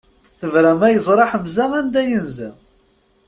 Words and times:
Tebra 0.39 0.73
ma 0.79 0.87
yeẓra 0.93 1.25
Ḥemza 1.31 1.65
anda 1.79 2.01
yenza! 2.09 2.49